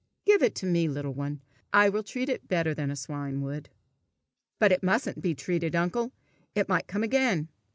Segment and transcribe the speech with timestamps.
[0.25, 1.41] "Give it to me, little one.
[1.71, 3.69] I will treat it better than a swine would."
[4.57, 6.11] "But it mustn't be treated, uncle!
[6.55, 7.49] It might come again!"